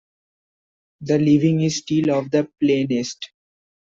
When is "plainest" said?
2.59-3.29